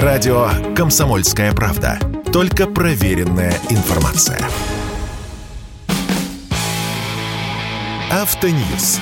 Радио 0.00 0.48
«Комсомольская 0.74 1.52
правда». 1.52 1.98
Только 2.32 2.66
проверенная 2.66 3.52
информация. 3.68 4.40
Автоньюз. 8.10 9.00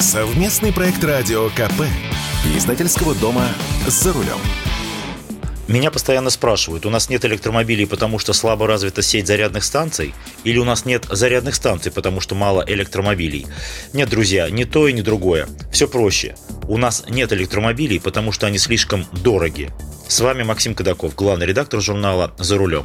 Совместный 0.00 0.72
проект 0.72 1.04
радио 1.04 1.48
КП. 1.50 1.82
Издательского 2.56 3.14
дома 3.14 3.44
«За 3.86 4.12
рулем». 4.12 4.40
Меня 5.68 5.90
постоянно 5.90 6.30
спрашивают, 6.30 6.86
у 6.86 6.90
нас 6.90 7.08
нет 7.08 7.24
электромобилей, 7.24 7.86
потому 7.86 8.18
что 8.18 8.32
слабо 8.32 8.66
развита 8.66 9.00
сеть 9.00 9.26
зарядных 9.26 9.64
станций, 9.64 10.14
или 10.44 10.58
у 10.58 10.64
нас 10.64 10.84
нет 10.84 11.06
зарядных 11.10 11.54
станций, 11.54 11.92
потому 11.92 12.20
что 12.20 12.34
мало 12.34 12.64
электромобилей. 12.66 13.46
Нет, 13.92 14.08
друзья, 14.08 14.50
ни 14.50 14.64
то 14.64 14.88
и 14.88 14.92
ни 14.92 15.02
другое. 15.02 15.48
Все 15.72 15.86
проще. 15.86 16.36
У 16.68 16.78
нас 16.78 17.04
нет 17.08 17.32
электромобилей, 17.32 18.00
потому 18.00 18.32
что 18.32 18.46
они 18.46 18.58
слишком 18.58 19.06
дороги. 19.12 19.70
С 20.08 20.20
вами 20.20 20.42
Максим 20.42 20.74
Кадаков, 20.74 21.14
главный 21.14 21.46
редактор 21.46 21.80
журнала 21.80 22.34
«За 22.38 22.58
рулем». 22.58 22.84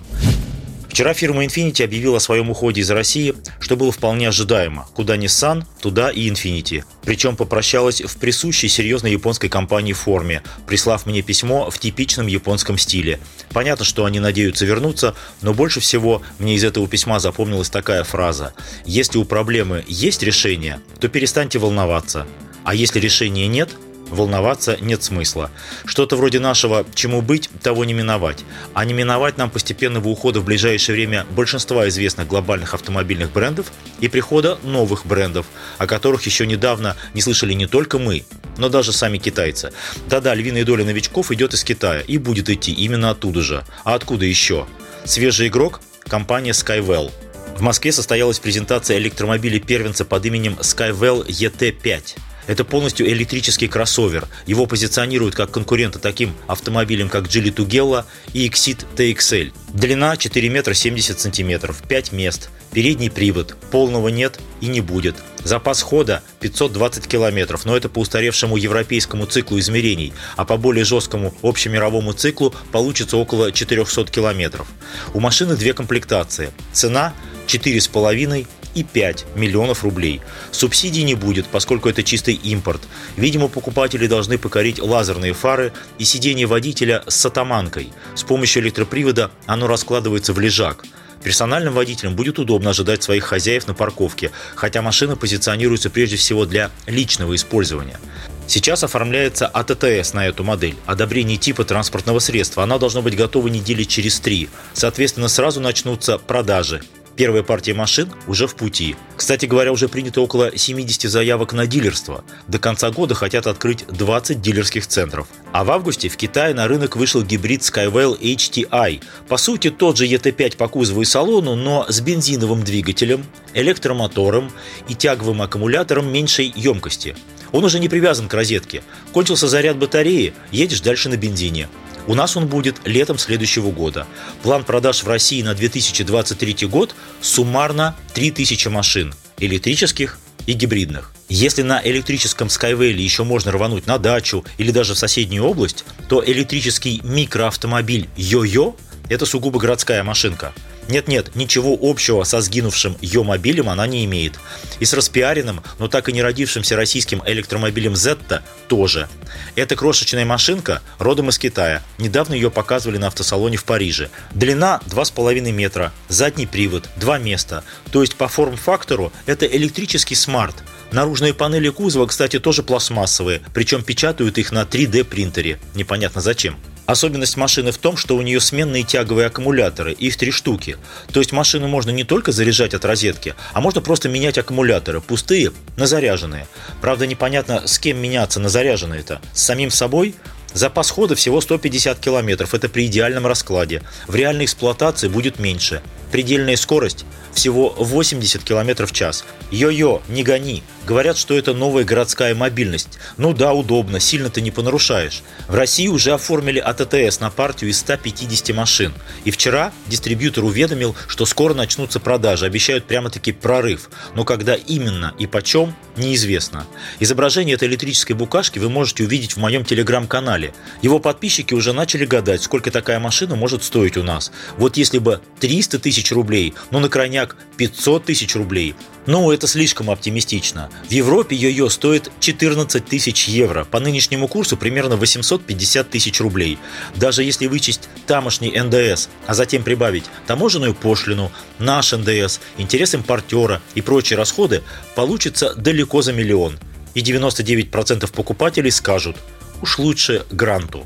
Вчера 0.98 1.14
фирма 1.14 1.46
Infiniti 1.46 1.84
объявила 1.84 2.18
о 2.18 2.20
своем 2.20 2.50
уходе 2.50 2.82
из 2.82 2.90
России, 2.90 3.36
что 3.60 3.78
было 3.78 3.92
вполне 3.92 4.30
ожидаемо. 4.30 4.88
Куда 4.96 5.16
Nissan, 5.16 5.64
туда 5.80 6.10
и 6.10 6.28
Infiniti. 6.28 6.86
Причем 7.04 7.36
попрощалась 7.36 8.02
в 8.02 8.18
присущей 8.18 8.68
серьезной 8.68 9.12
японской 9.12 9.48
компании 9.48 9.94
форме, 9.94 10.42
прислав 10.66 11.06
мне 11.06 11.22
письмо 11.22 11.70
в 11.70 11.78
типичном 11.78 12.26
японском 12.26 12.80
стиле. 12.80 13.20
Понятно, 13.52 13.86
что 13.86 14.06
они 14.06 14.20
надеются 14.20 14.66
вернуться, 14.66 15.14
но 15.44 15.54
больше 15.54 15.82
всего 15.82 16.24
мне 16.40 16.56
из 16.56 16.64
этого 16.64 16.88
письма 16.88 17.20
запомнилась 17.20 17.70
такая 17.70 18.04
фраза. 18.04 18.56
Если 18.84 19.20
у 19.20 19.24
проблемы 19.24 19.86
есть 19.88 20.24
решение, 20.24 20.80
то 21.00 21.10
перестаньте 21.10 21.60
волноваться. 21.60 22.26
А 22.64 22.74
если 22.74 23.00
решения 23.00 23.48
нет– 23.48 23.70
волноваться 24.10 24.78
нет 24.80 25.04
смысла. 25.04 25.52
Что-то 25.86 26.16
вроде 26.16 26.40
нашего 26.40 26.86
«чему 26.94 27.22
быть, 27.22 27.50
того 27.62 27.86
не 27.86 27.94
миновать». 27.94 28.44
А 28.74 28.86
не 28.86 28.94
миновать 28.94 29.38
нам 29.38 29.50
постепенного 29.50 30.08
ухода 30.08 30.40
в 30.40 30.46
ближайшее 30.46 30.96
время 30.96 31.26
большинства 31.32 31.88
известных 31.88 32.28
глобальных 32.28 32.74
автомобильных 32.74 33.32
брендов 33.32 33.72
и 34.00 34.08
прихода 34.08 34.58
новых 34.64 35.06
брендов, 35.06 35.46
о 35.78 35.88
которых 35.88 36.24
еще 36.24 36.46
недавно 36.46 36.96
не 37.14 37.22
слышали 37.22 37.54
не 37.54 37.68
только 37.68 38.00
мы, 38.00 38.26
но 38.58 38.70
даже 38.70 38.92
сами 38.92 39.18
китайцы. 39.18 39.72
Да-да, 40.10 40.34
львиная 40.34 40.66
доля 40.66 40.84
новичков 40.84 41.32
идет 41.32 41.54
из 41.54 41.64
Китая 41.64 42.02
и 42.02 42.18
будет 42.18 42.50
идти 42.50 42.72
именно 42.72 43.12
оттуда 43.12 43.42
же. 43.42 43.64
А 43.84 43.96
откуда 43.96 44.26
еще? 44.26 44.68
Свежий 45.06 45.48
игрок– 45.48 45.82
компания 46.06 46.52
Skywell. 46.52 47.12
В 47.58 47.62
Москве 47.62 47.92
состоялась 47.92 48.40
презентация 48.40 48.98
электромобиля 48.98 49.60
первенца 49.60 50.06
под 50.06 50.26
именем 50.26 50.58
Skywell 50.62 51.26
ET5. 51.26 52.18
Это 52.48 52.64
полностью 52.64 53.08
электрический 53.08 53.68
кроссовер. 53.68 54.28
Его 54.46 54.66
позиционируют 54.66 55.36
как 55.36 55.52
конкурента 55.52 56.00
таким 56.00 56.34
автомобилям, 56.48 57.10
как 57.10 57.26
Geely 57.26 57.54
Tugela 57.54 58.06
и 58.34 58.48
Exit 58.48 58.86
TXL. 58.96 59.52
Длина 59.74 60.18
4 60.18 60.50
метра 60.50 60.74
70 60.74 61.20
сантиметров, 61.20 61.84
5 61.88 62.12
мест, 62.14 62.50
передний 62.72 63.12
привод, 63.12 63.56
полного 63.70 64.08
нет 64.08 64.40
и 64.62 64.68
не 64.68 64.82
будет. 64.82 65.16
Запас 65.44 65.82
хода 65.82 66.24
520 66.40 67.08
километров, 67.08 67.66
но 67.66 67.76
это 67.76 67.90
по 67.90 68.00
устаревшему 68.00 68.58
европейскому 68.58 69.26
циклу 69.26 69.60
измерений, 69.60 70.14
а 70.36 70.46
по 70.46 70.58
более 70.58 70.86
жесткому 70.86 71.34
общемировому 71.42 72.14
циклу 72.14 72.54
получится 72.72 73.18
около 73.18 73.52
400 73.52 74.06
километров. 74.06 74.68
У 75.14 75.20
машины 75.20 75.56
две 75.56 75.74
комплектации. 75.74 76.52
Цена 76.74 77.14
4,5 77.48 78.48
и 78.78 78.84
5 78.84 79.26
миллионов 79.36 79.84
рублей. 79.84 80.22
Субсидий 80.52 81.02
не 81.02 81.16
будет, 81.16 81.48
поскольку 81.48 81.90
это 81.90 82.04
чистый 82.04 82.36
импорт. 82.36 82.82
Видимо, 83.16 83.48
покупатели 83.48 84.06
должны 84.06 84.38
покорить 84.38 84.80
лазерные 84.80 85.34
фары 85.34 85.74
и 85.98 86.04
сиденье 86.04 86.46
водителя 86.46 87.04
с 87.08 87.16
сатаманкой. 87.16 87.90
С 88.14 88.22
помощью 88.22 88.62
электропривода 88.62 89.32
оно 89.48 89.66
раскладывается 89.66 90.32
в 90.32 90.40
лежак. 90.40 90.84
Персональным 91.24 91.74
водителям 91.74 92.16
будет 92.16 92.38
удобно 92.38 92.70
ожидать 92.70 93.02
своих 93.02 93.24
хозяев 93.24 93.68
на 93.68 93.74
парковке, 93.74 94.32
хотя 94.54 94.84
машина 94.84 95.16
позиционируется 95.16 95.90
прежде 95.90 96.16
всего 96.16 96.46
для 96.46 96.70
личного 96.86 97.36
использования. 97.36 98.00
Сейчас 98.46 98.84
оформляется 98.84 99.48
АТТС 99.48 100.14
на 100.14 100.28
эту 100.28 100.44
модель, 100.44 100.76
одобрение 100.86 101.38
типа 101.38 101.66
транспортного 101.66 102.20
средства. 102.20 102.64
Она 102.64 102.78
должна 102.78 103.02
быть 103.02 103.18
готова 103.18 103.48
недели 103.48 103.84
через 103.84 104.20
три. 104.20 104.48
Соответственно, 104.74 105.28
сразу 105.28 105.60
начнутся 105.60 106.18
продажи. 106.18 106.82
Первая 107.18 107.42
партия 107.42 107.74
машин 107.74 108.12
уже 108.28 108.46
в 108.46 108.56
пути. 108.56 108.96
Кстати 109.16 109.48
говоря, 109.48 109.72
уже 109.72 109.90
принято 109.90 110.22
около 110.22 110.56
70 110.56 111.10
заявок 111.10 111.52
на 111.52 111.66
дилерство. 111.66 112.24
До 112.48 112.60
конца 112.60 112.92
года 112.92 113.16
хотят 113.16 113.48
открыть 113.48 113.88
20 113.88 114.40
дилерских 114.40 114.86
центров. 114.86 115.28
А 115.52 115.64
в 115.64 115.72
августе 115.72 116.10
в 116.10 116.16
Китае 116.16 116.54
на 116.54 116.68
рынок 116.68 116.96
вышел 116.96 117.24
гибрид 117.24 117.62
Skywell 117.62 118.20
HTI. 118.20 119.02
По 119.28 119.38
сути, 119.38 119.72
тот 119.72 119.98
же 119.98 120.06
ET5 120.06 120.58
по 120.58 120.68
кузову 120.68 121.02
и 121.02 121.06
салону, 121.06 121.56
но 121.56 121.88
с 121.90 122.00
бензиновым 122.02 122.62
двигателем, 122.62 123.26
электромотором 123.56 124.52
и 124.88 124.94
тяговым 124.94 125.42
аккумулятором 125.42 126.14
меньшей 126.14 126.54
емкости. 126.56 127.16
Он 127.52 127.64
уже 127.64 127.80
не 127.80 127.90
привязан 127.90 128.28
к 128.28 128.34
розетке. 128.36 128.84
Кончился 129.12 129.48
заряд 129.48 129.78
батареи, 129.78 130.34
едешь 130.52 130.82
дальше 130.82 131.10
на 131.10 131.18
бензине. 131.18 131.68
У 132.08 132.16
нас 132.16 132.38
он 132.38 132.48
будет 132.48 132.78
летом 132.86 133.18
следующего 133.18 133.70
года. 133.72 134.08
План 134.42 134.64
продаж 134.64 135.04
в 135.04 135.08
России 135.08 135.42
на 135.42 135.54
2023 135.54 136.68
год 136.68 136.96
суммарно 137.22 137.96
3000 138.14 138.70
машин 138.70 139.14
электрических 139.40 140.18
и 140.46 140.54
гибридных. 140.54 141.14
Если 141.30 141.62
на 141.62 141.82
электрическом 141.84 142.48
Skyway 142.48 142.94
еще 142.94 143.26
можно 143.26 143.52
рвануть 143.52 143.86
на 143.86 143.98
дачу 143.98 144.46
или 144.58 144.72
даже 144.72 144.94
в 144.94 144.98
соседнюю 144.98 145.44
область, 145.44 145.84
то 146.08 146.24
электрический 146.26 147.02
микроавтомобиль 147.04 148.08
Йо-Йо– 148.16 148.76
это 149.10 149.26
сугубо 149.26 149.60
городская 149.60 150.04
машинка– 150.04 150.54
нет-нет, 150.90 151.36
ничего 151.36 151.78
общего 151.80 152.24
со 152.24 152.42
сгинувшим 152.42 152.98
Йо-мобилем 153.02 153.70
она 153.70 153.88
не 153.88 154.06
имеет. 154.06 154.40
И 154.80 154.86
с 154.86 154.94
распиаренным, 154.94 155.62
но 155.80 155.88
так 155.88 156.10
и 156.10 156.14
не 156.14 156.22
родившимся 156.22 156.76
российским 156.76 157.22
электромобилем 157.26 157.94
Zeta 157.94 158.42
тоже. 158.68 159.08
Эта 159.56 159.76
крошечная 159.76 160.26
машинка 160.26 160.82
родом 161.00 161.30
из 161.30 161.38
Китая. 161.38 161.84
Недавно 161.98 162.34
ее 162.34 162.52
показывали 162.52 162.98
на 162.98 163.08
автосалоне 163.08 163.58
в 163.58 163.64
Париже. 163.64 164.10
Длина 164.32 164.82
2,5 164.88 165.52
метра, 165.52 165.92
задний 166.10 166.46
привод, 166.46 166.90
два 166.96 167.18
места. 167.18 167.64
То 167.92 168.02
есть 168.02 168.16
по 168.16 168.28
форм-фактору 168.28 169.12
это 169.26 169.46
электрический 169.46 170.16
смарт. 170.16 170.56
Наружные 170.92 171.34
панели 171.34 171.70
кузова, 171.70 172.06
кстати, 172.06 172.40
тоже 172.40 172.64
пластмассовые, 172.64 173.42
причем 173.54 173.84
печатают 173.84 174.38
их 174.38 174.52
на 174.52 174.64
3D 174.64 175.04
принтере. 175.04 175.60
Непонятно 175.76 176.22
зачем. 176.22 176.58
Особенность 176.88 177.36
машины 177.36 177.72
в 177.74 177.78
том, 177.78 177.98
что 177.98 178.16
у 178.16 178.22
нее 178.22 178.40
сменные 178.40 178.84
тяговые 178.84 179.28
аккумуляторы, 179.28 179.92
их 179.92 180.16
три 180.16 180.32
штуки. 180.32 180.78
То 181.12 181.20
есть 181.20 181.34
машину 181.34 181.68
можно 181.68 181.90
не 181.90 182.06
только 182.06 182.32
заряжать 182.32 182.74
от 182.74 182.86
розетки, 182.86 183.36
а 183.52 183.60
можно 183.60 183.82
просто 183.82 184.08
менять 184.08 184.38
аккумуляторы, 184.38 185.02
пустые 185.02 185.52
на 185.76 185.86
заряженные. 185.86 186.48
Правда, 186.82 187.06
непонятно, 187.06 187.68
с 187.68 187.78
кем 187.78 187.98
меняться 187.98 188.40
на 188.40 188.48
заряженные-то. 188.48 189.20
С 189.34 189.44
самим 189.44 189.70
собой? 189.70 190.16
Запас 190.54 190.90
хода 190.90 191.16
всего 191.16 191.42
150 191.42 192.00
километров, 192.00 192.54
это 192.54 192.70
при 192.70 192.86
идеальном 192.86 193.28
раскладе. 193.28 193.84
В 194.08 194.16
реальной 194.16 194.46
эксплуатации 194.46 195.10
будет 195.10 195.40
меньше. 195.40 195.82
Предельная 196.12 196.56
скорость 196.56 197.06
всего 197.38 197.70
80 197.78 198.44
км 198.44 198.86
в 198.88 198.92
час. 198.92 199.24
Йо-йо, 199.52 200.02
не 200.10 200.24
гони. 200.24 200.64
Говорят, 200.88 201.18
что 201.18 201.38
это 201.38 201.54
новая 201.54 201.84
городская 201.84 202.34
мобильность. 202.34 202.98
Ну 203.18 203.34
да, 203.34 203.54
удобно, 203.54 204.00
сильно 204.00 204.30
ты 204.30 204.42
не 204.42 204.52
понарушаешь. 204.52 205.22
В 205.48 205.54
России 205.54 205.88
уже 205.88 206.14
оформили 206.14 206.60
АТТС 206.60 207.20
на 207.20 207.30
партию 207.30 207.70
из 207.70 207.80
150 207.80 208.56
машин. 208.56 208.94
И 209.24 209.32
вчера 209.32 209.72
дистрибьютор 209.88 210.46
уведомил, 210.46 210.96
что 211.08 211.26
скоро 211.26 211.54
начнутся 211.54 212.00
продажи. 212.00 212.46
Обещают 212.46 212.86
прямо-таки 212.86 213.34
прорыв. 213.34 213.90
Но 214.16 214.24
когда 214.24 214.56
именно 214.56 215.14
и 215.20 215.28
почем, 215.28 215.76
неизвестно. 215.98 216.66
Изображение 217.00 217.56
этой 217.56 217.68
электрической 217.68 218.16
букашки 218.16 218.60
вы 218.60 218.70
можете 218.70 219.04
увидеть 219.04 219.34
в 219.34 219.38
моем 219.38 219.64
телеграм-канале. 219.64 220.54
Его 220.82 221.00
подписчики 221.00 221.54
уже 221.54 221.74
начали 221.74 222.06
гадать, 222.06 222.42
сколько 222.42 222.72
такая 222.72 223.00
машина 223.00 223.36
может 223.36 223.64
стоить 223.64 223.98
у 223.98 224.04
нас. 224.04 224.32
Вот 224.58 224.78
если 224.78 225.00
бы 225.00 225.22
300 225.40 225.80
тысяч 225.98 226.12
рублей, 226.12 226.54
ну 226.70 226.80
на 226.80 226.90
крайняк 226.90 227.36
500 227.58 228.06
тысяч 228.06 228.36
рублей, 228.36 228.76
ну 229.08 229.32
это 229.32 229.48
слишком 229.48 229.90
оптимистично. 229.90 230.70
В 230.88 230.92
Европе 230.92 231.36
йо-йо 231.36 231.70
стоит 231.70 232.12
14 232.20 232.86
тысяч 232.86 233.28
евро, 233.28 233.64
по 233.64 233.80
нынешнему 233.80 234.28
курсу 234.28 234.58
примерно 234.58 234.96
850 234.96 235.90
тысяч 235.90 236.22
рублей. 236.22 236.60
Даже 236.96 237.24
если 237.24 237.48
вычесть 237.48 237.90
тамошний 238.06 238.52
НДС, 238.52 239.08
а 239.26 239.34
затем 239.34 239.64
прибавить 239.64 240.04
таможенную 240.28 240.76
пошлину, 240.76 241.32
наш 241.58 241.94
НДС, 241.94 242.40
интерес 242.58 242.94
импортера 242.94 243.60
и 243.74 243.82
прочие 243.82 244.18
расходы, 244.18 244.62
получится 244.96 245.56
далеко 245.56 246.04
за 246.04 246.14
миллион. 246.14 246.60
И 246.94 247.02
99% 247.02 248.12
покупателей 248.12 248.72
скажут, 248.72 249.18
уж 249.64 249.80
лучше 249.80 250.26
гранту. 250.30 250.86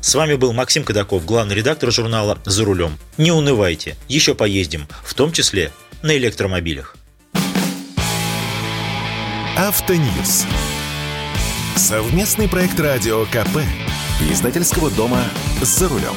С 0.00 0.14
вами 0.14 0.34
был 0.34 0.52
Максим 0.54 0.82
Кадаков, 0.82 1.26
главный 1.26 1.54
редактор 1.54 1.92
журнала 1.92 2.38
«За 2.46 2.64
рулем». 2.64 2.98
Не 3.18 3.32
унывайте, 3.32 3.96
еще 4.08 4.34
поездим, 4.34 4.88
в 5.04 5.12
том 5.12 5.30
числе 5.30 5.72
на 6.02 6.16
электромобилях. 6.16 6.96
Автоньюз. 9.58 10.46
Совместный 11.76 12.48
проект 12.48 12.80
радио 12.80 13.26
КП 13.26 13.58
Издательского 14.30 14.90
дома 14.90 15.22
«За 15.60 15.86
рулем». 15.88 16.14